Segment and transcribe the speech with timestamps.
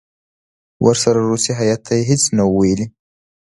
[0.85, 2.85] ورسره روسي هیات ته یې هېڅ نه وو ویلي.